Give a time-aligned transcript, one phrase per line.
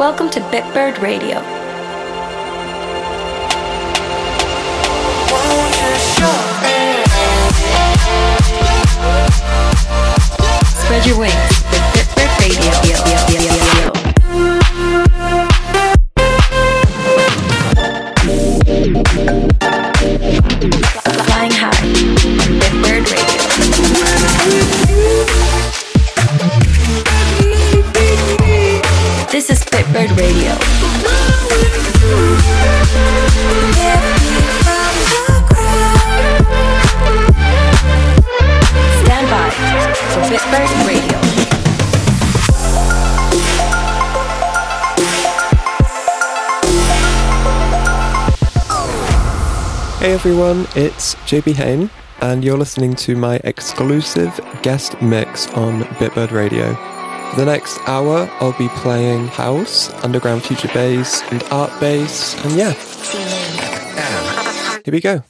[0.00, 1.42] Welcome to Bitbird Radio.
[10.72, 11.34] Spread your wings
[11.68, 13.49] with Bitbird Radio.
[29.80, 30.52] This Radio.
[39.00, 39.50] Stand by
[40.10, 41.18] for Bitbird Radio.
[49.98, 51.90] Hey everyone, it's JB Hain,
[52.20, 56.89] and you're listening to my exclusive guest mix on Bitbird Radio.
[57.30, 62.56] For the next hour, I'll be playing house, underground future bass, and art bass, and
[62.56, 62.72] yeah.
[64.84, 65.22] Here we go.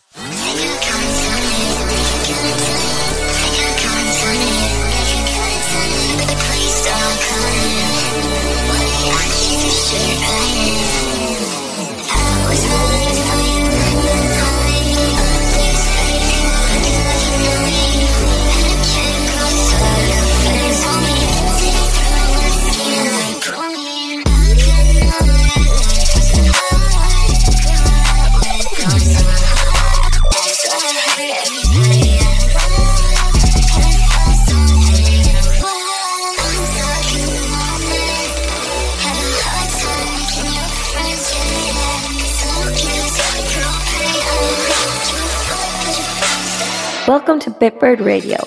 [47.11, 48.39] Welcome to Bitbird Radio.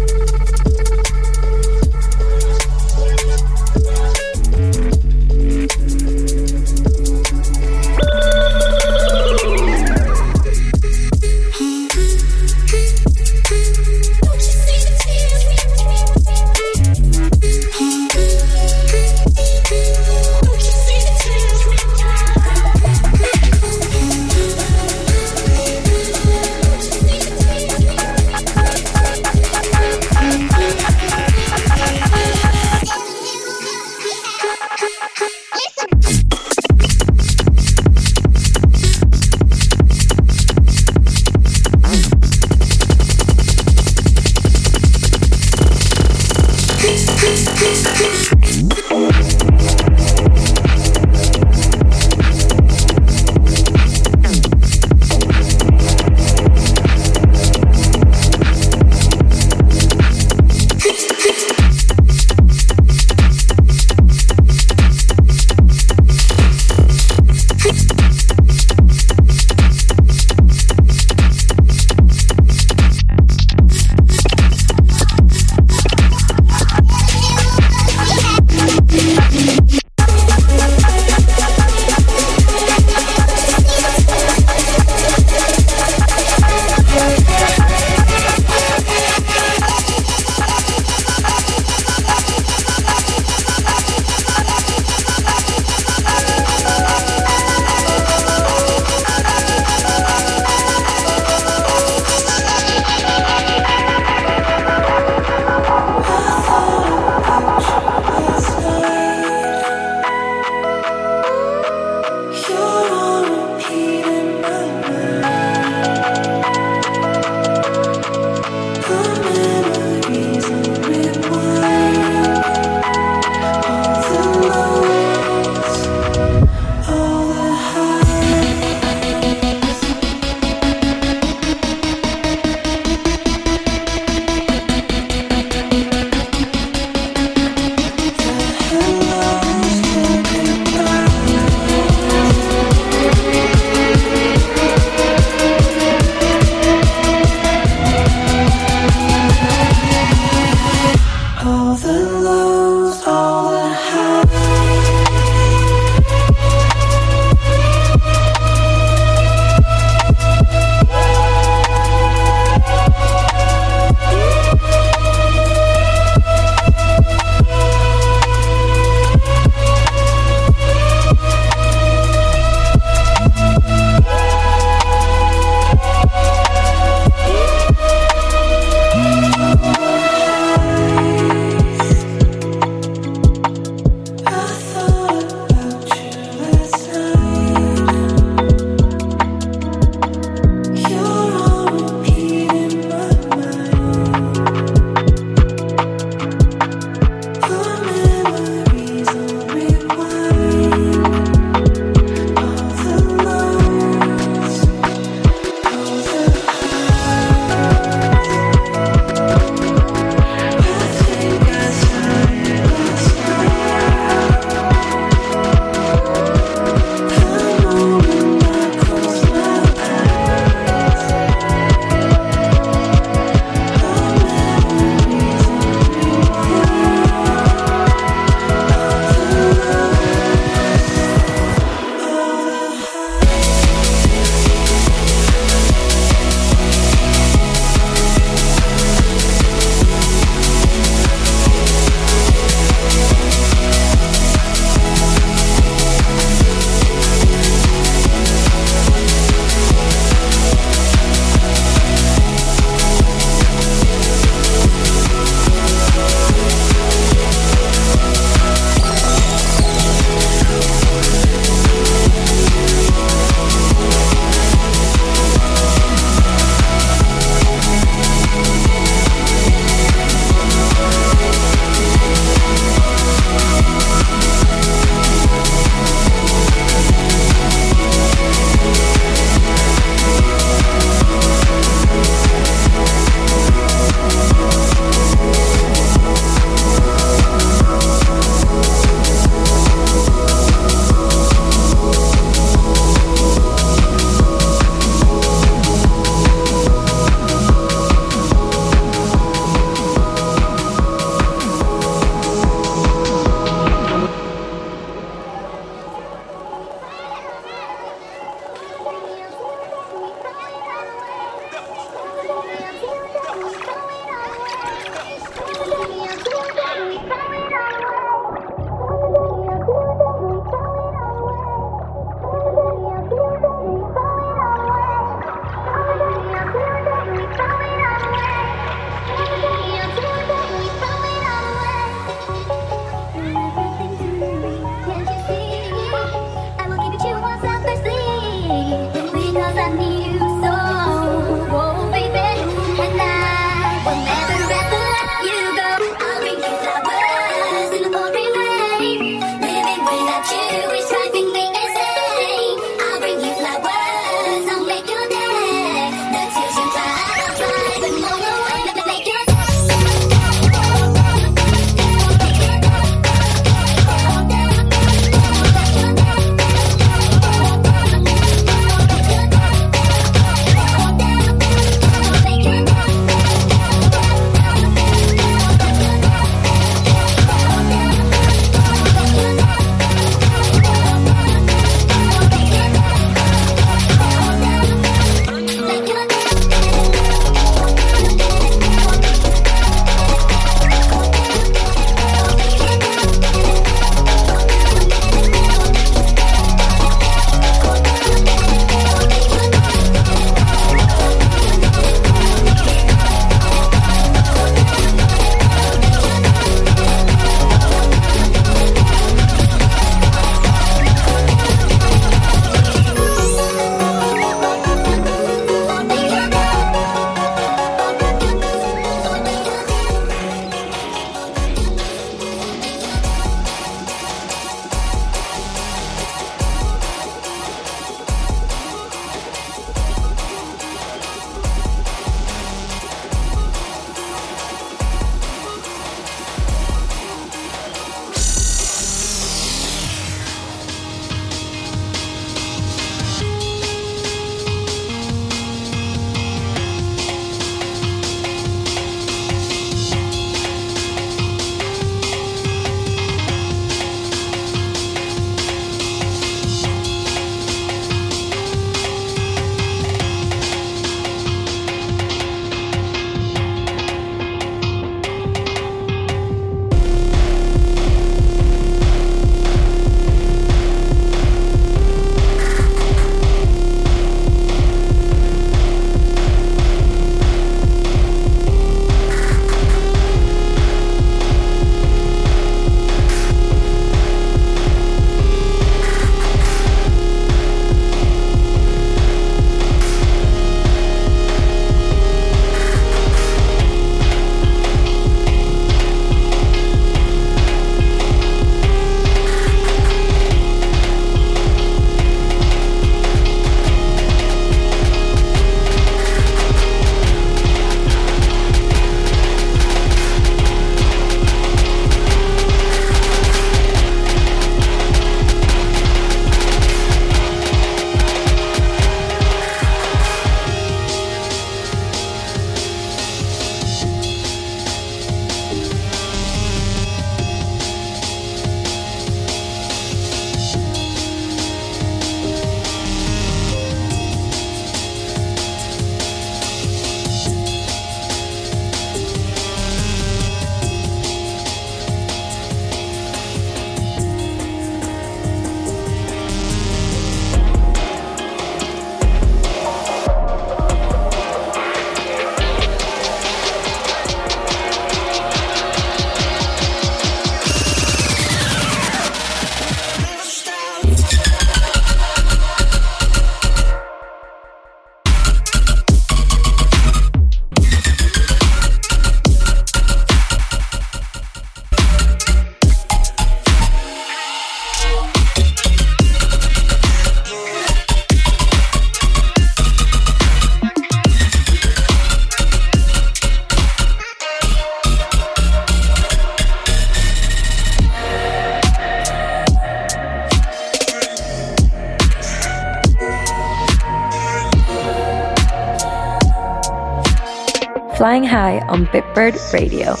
[598.71, 600.00] On Bitbird Radio.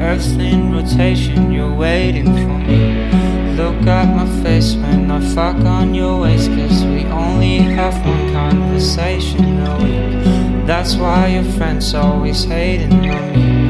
[0.00, 3.10] Earth's in rotation, you're waiting for me.
[3.56, 8.32] Look at my face when I fuck on your waist, cause we only have one
[8.32, 10.66] conversation a week.
[10.66, 13.66] That's why your friends always hating on me.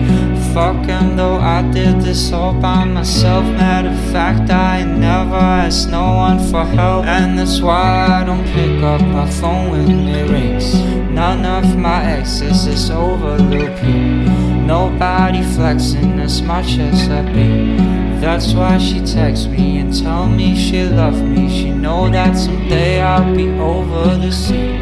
[0.56, 3.44] Fucking though I did this all by myself.
[3.44, 7.04] Matter of fact, I never asked no one for help.
[7.04, 10.74] And that's why I don't pick up my phone when it rings.
[11.10, 14.15] None of my exes is over looking
[16.26, 17.76] as much as I be.
[18.20, 21.48] That's why she texts me and tell me she love me.
[21.48, 24.76] She know that someday I'll be over the sea,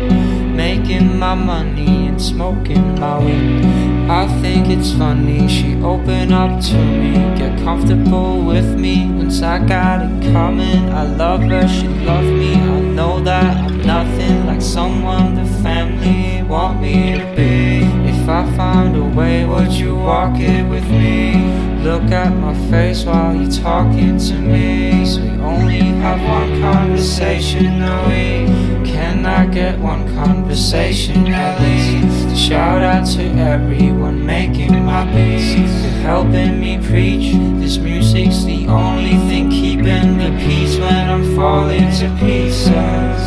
[0.64, 3.94] making my money and smoking my weed.
[4.09, 9.11] I think it's funny she open up to me, get comfortable with me.
[9.11, 12.55] Once I got it coming, I love her, she love me.
[12.55, 17.81] I know that I'm nothing like someone the family want me to be.
[18.09, 21.74] If I find a way, would you walk it with me?
[21.85, 25.05] Look at my face while you're talking to me.
[25.05, 28.87] So we only have one conversation a week.
[28.87, 32.38] Can I get one conversation at least?
[32.38, 35.83] Shout out to everyone making my beats.
[35.83, 37.35] For helping me preach.
[37.61, 43.20] This music's the only thing keeping the peace when I'm falling to pieces.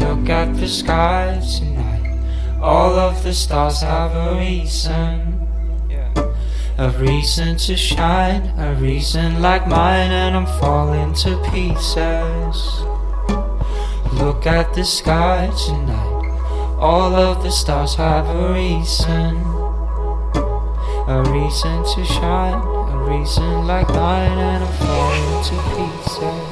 [0.00, 2.20] Look at the sky tonight.
[2.62, 5.33] All of the stars have a reason.
[6.76, 12.82] A reason to shine, a reason like mine, and I'm falling to pieces.
[14.14, 19.36] Look at the sky tonight, all of the stars have a reason.
[21.06, 26.43] A reason to shine, a reason like mine, and I'm falling to pieces.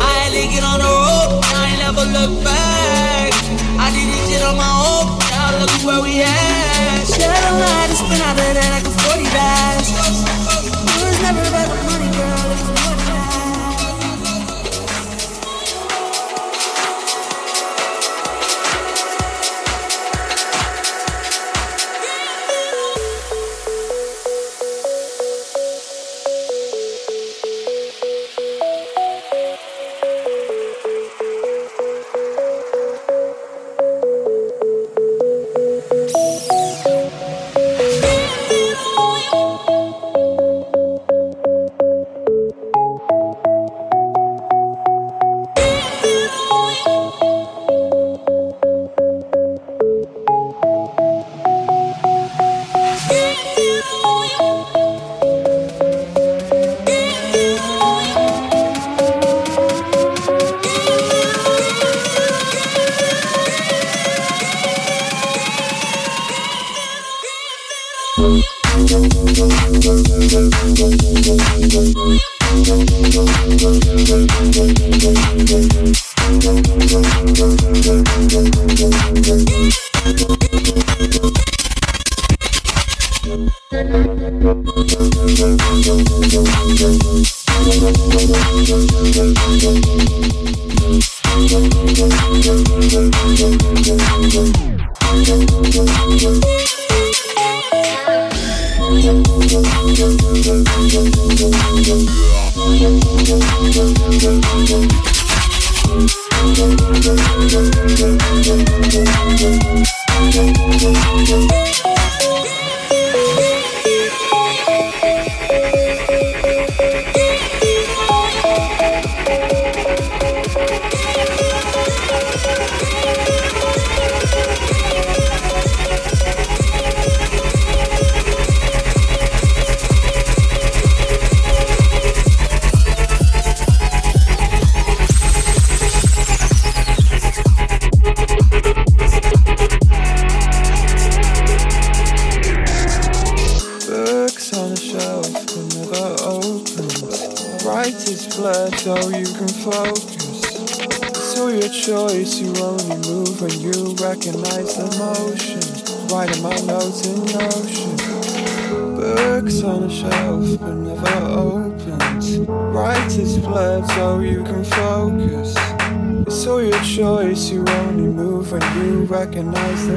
[0.00, 3.32] I had to get on the road, I ain't never look back.
[3.82, 7.04] I did this shit on my own, now look where we at.
[7.06, 10.45] Shadow light is been out of like a 40 bags.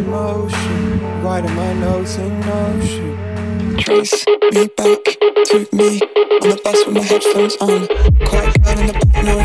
[0.10, 3.78] motion, writing my notes in motion.
[3.78, 5.04] Trace me back
[5.46, 6.00] to me
[6.42, 7.88] on the bus with my headphones on.
[8.26, 9.39] Quiet down in the back, no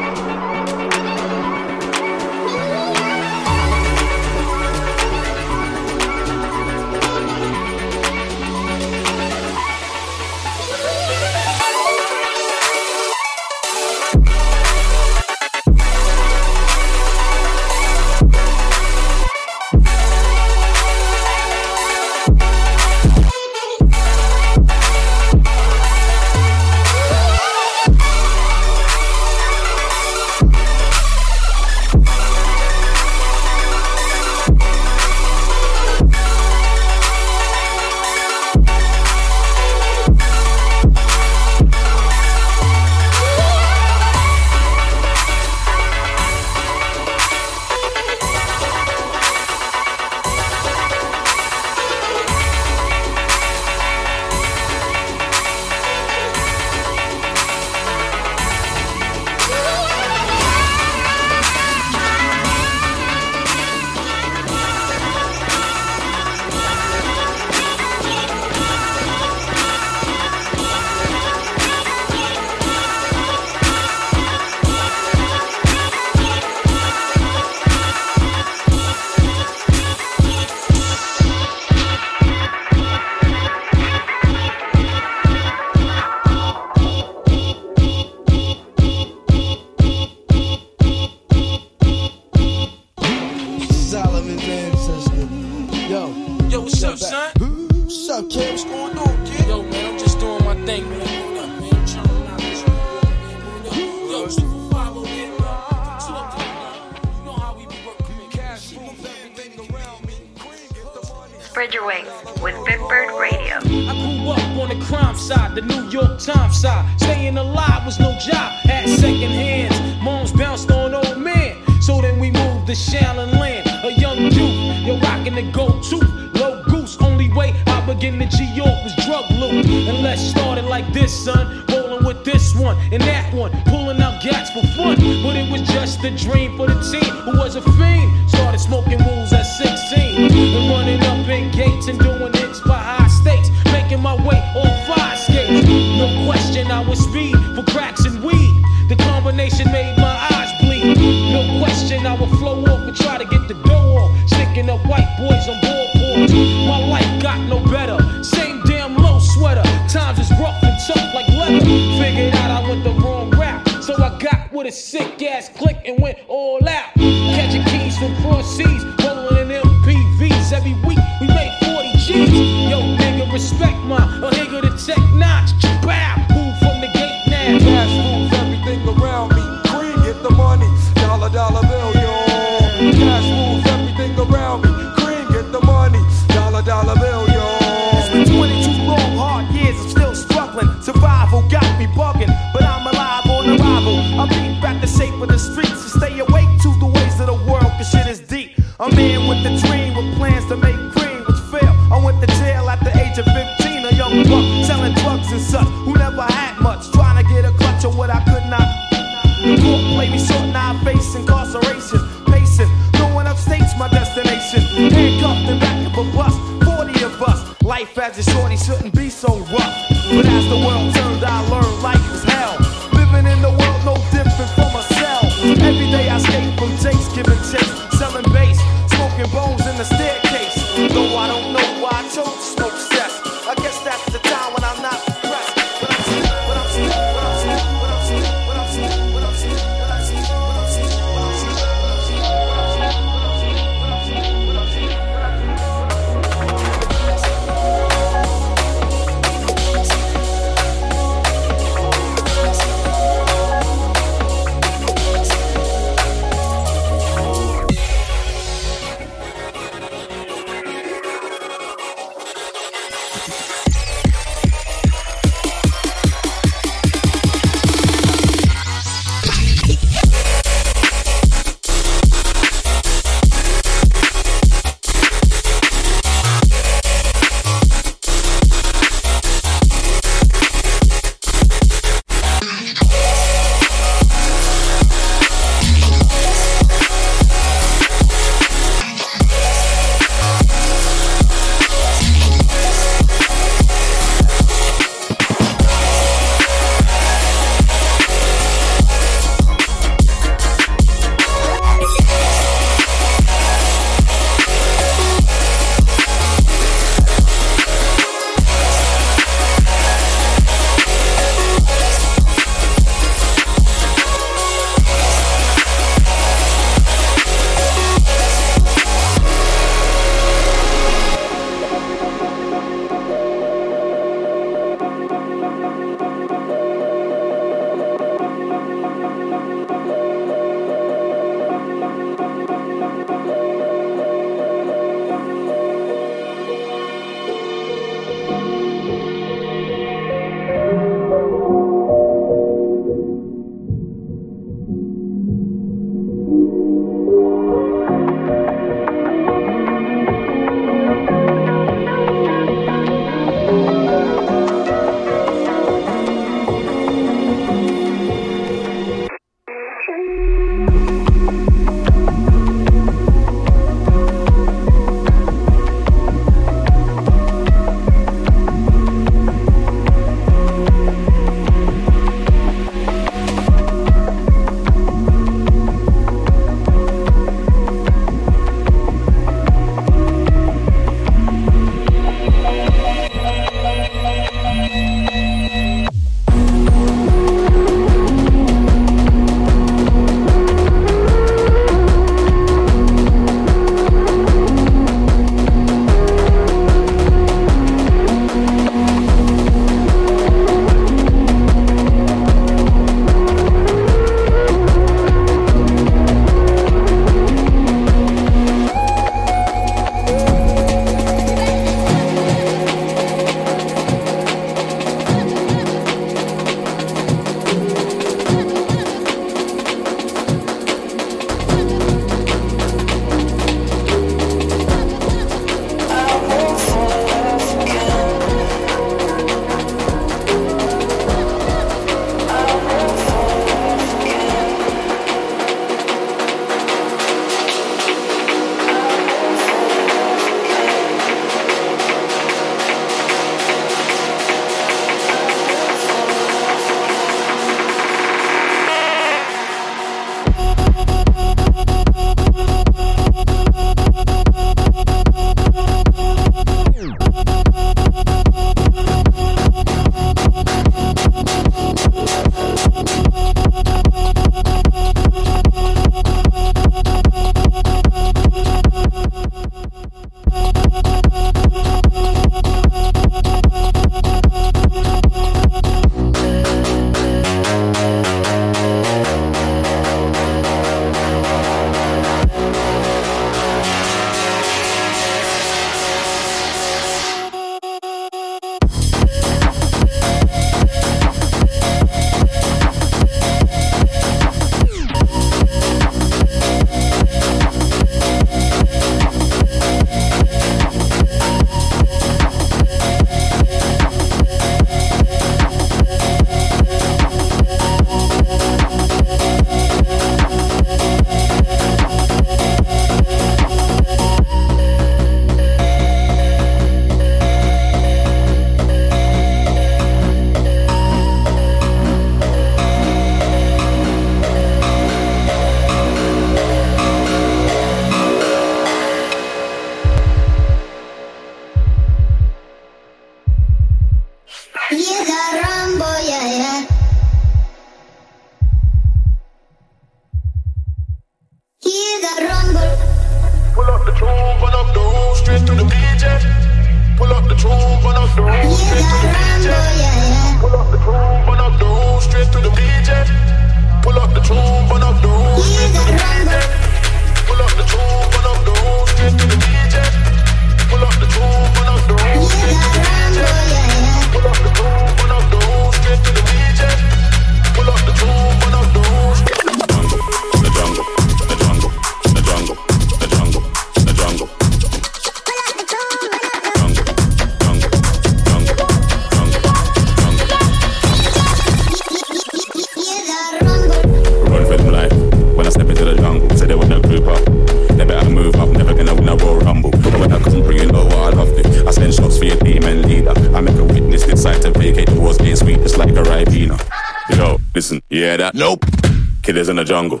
[597.56, 600.00] Killers in the jungle.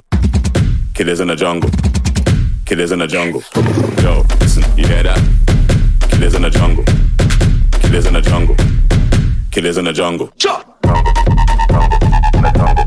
[0.92, 1.70] Killers in the jungle.
[2.66, 3.42] Killers in the jungle.
[4.02, 5.18] Yo, listen, you hear that?
[6.10, 6.84] Killers in the jungle.
[7.80, 8.56] Killers in the jungle.
[9.50, 10.30] Killers in the jungle.
[10.36, 10.66] Jump!
[12.42, 12.85] Stand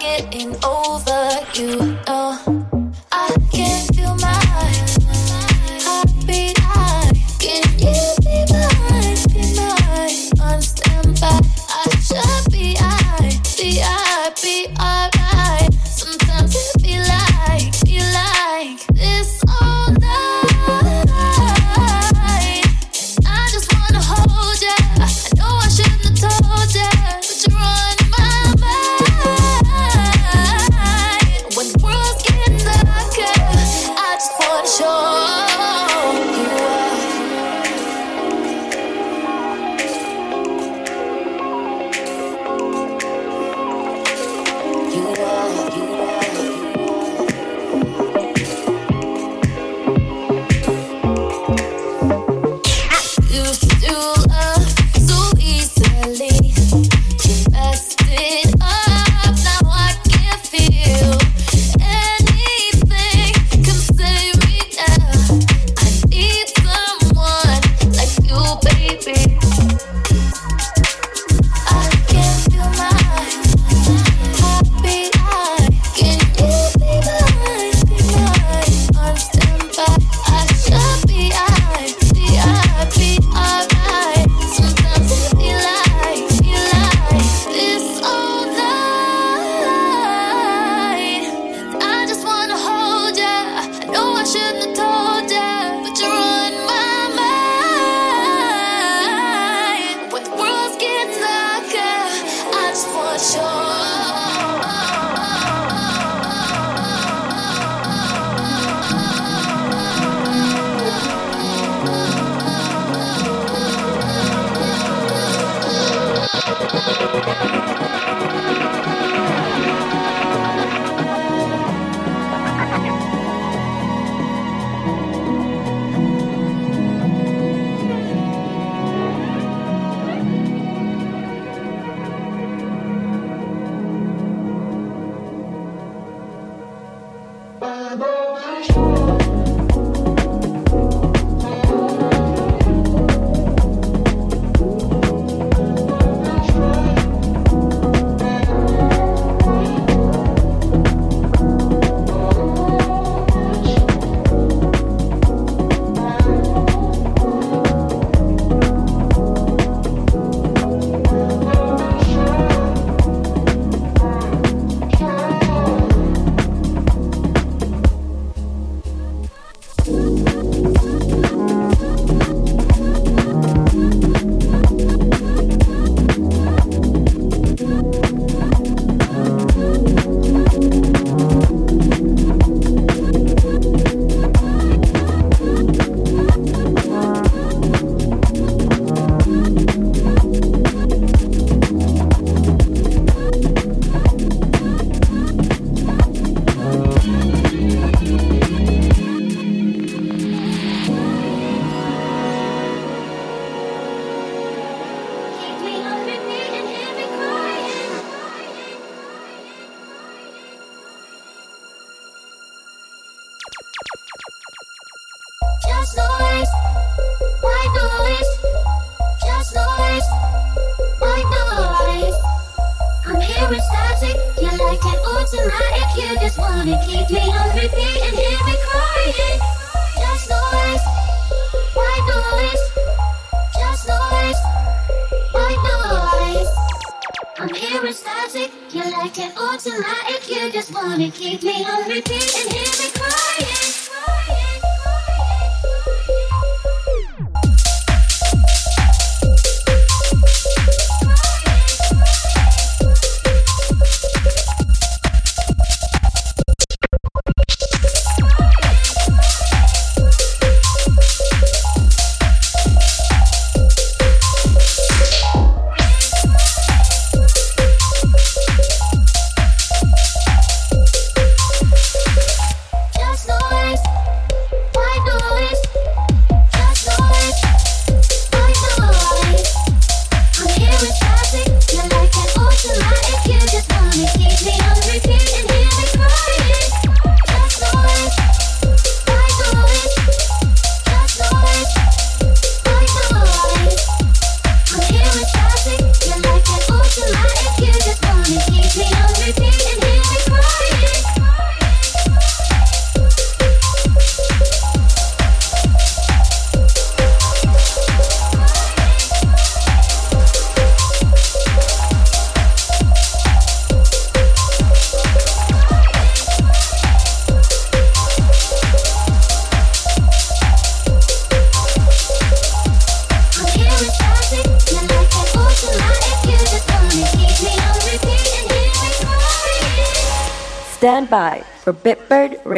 [0.00, 1.99] getting over you.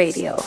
[0.03, 0.42] Radio.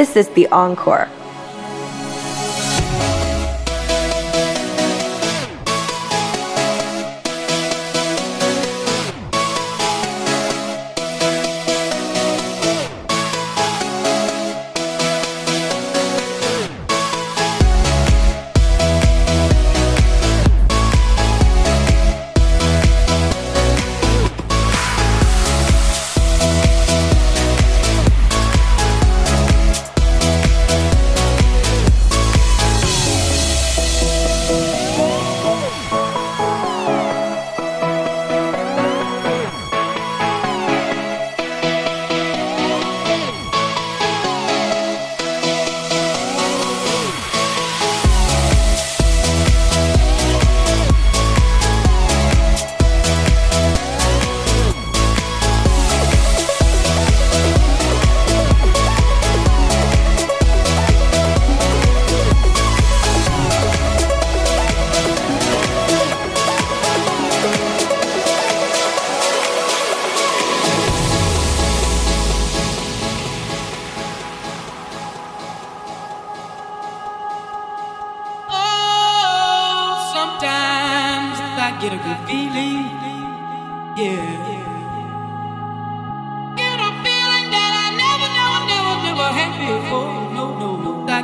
[0.00, 1.10] This is the encore.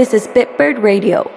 [0.00, 1.30] This is Bitbird Radio.